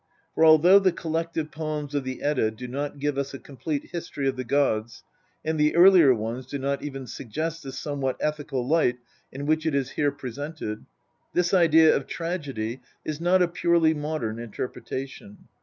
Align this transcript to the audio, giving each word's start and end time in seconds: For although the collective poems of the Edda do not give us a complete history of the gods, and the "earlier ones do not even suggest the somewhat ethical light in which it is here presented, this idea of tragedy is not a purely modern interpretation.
For 0.33 0.43
although 0.43 0.79
the 0.79 0.91
collective 0.91 1.51
poems 1.51 1.93
of 1.93 2.03
the 2.03 2.23
Edda 2.23 2.49
do 2.49 2.67
not 2.67 2.97
give 2.97 3.19
us 3.19 3.35
a 3.35 3.39
complete 3.39 3.91
history 3.91 4.27
of 4.27 4.35
the 4.35 4.43
gods, 4.43 5.03
and 5.45 5.59
the 5.59 5.75
"earlier 5.75 6.11
ones 6.11 6.47
do 6.47 6.57
not 6.57 6.81
even 6.83 7.05
suggest 7.05 7.61
the 7.61 7.71
somewhat 7.71 8.17
ethical 8.19 8.67
light 8.67 8.97
in 9.31 9.45
which 9.45 9.63
it 9.67 9.75
is 9.75 9.91
here 9.91 10.11
presented, 10.11 10.87
this 11.35 11.53
idea 11.53 11.95
of 11.95 12.07
tragedy 12.07 12.81
is 13.05 13.21
not 13.21 13.43
a 13.43 13.47
purely 13.47 13.93
modern 13.93 14.39
interpretation. 14.39 15.47